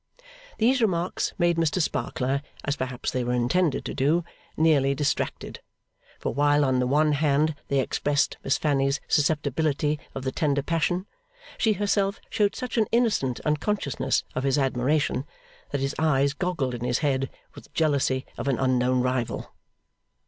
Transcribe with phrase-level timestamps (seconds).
[0.57, 4.23] These remarks made Mr Sparkler (as perhaps they were intended to do)
[4.57, 5.59] nearly distracted;
[6.17, 11.05] for while on the one hand they expressed Miss Fanny's susceptibility of the tender passion,
[11.59, 15.23] she herself showed such an innocent unconsciousness of his admiration
[15.69, 19.53] that his eyes goggled in his head with jealousy of an unknown rival.